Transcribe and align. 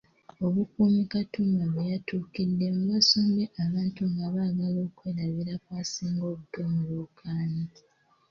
Obukuumi 0.45 1.01
Katumba 1.11 1.63
bwe 1.71 1.83
yatuukiddemu 1.91 2.79
bwasombye 2.85 3.45
abantu 3.65 4.01
nga 4.11 4.25
baagala 4.33 4.79
okwerabira 4.87 5.53
kwasinga 5.63 6.23
obuto 6.31 6.59
mu 6.71 6.81
lwokaano. 6.87 7.63